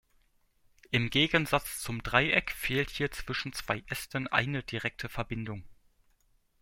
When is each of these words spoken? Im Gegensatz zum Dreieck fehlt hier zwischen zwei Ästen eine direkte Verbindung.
Im 0.89 1.11
Gegensatz 1.11 1.79
zum 1.79 2.01
Dreieck 2.01 2.51
fehlt 2.53 2.89
hier 2.89 3.11
zwischen 3.11 3.53
zwei 3.53 3.83
Ästen 3.87 4.25
eine 4.27 4.63
direkte 4.63 5.09
Verbindung. 5.09 5.63